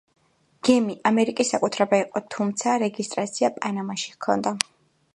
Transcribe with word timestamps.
გემი 0.69 0.95
ამერიკის 1.09 1.53
საკუთრება 1.55 2.01
იყო, 2.05 2.23
თუმცა 2.37 2.75
რეგისტრაცია 2.87 3.55
პანამაში 3.61 4.19
ჰქონდა. 4.19 4.61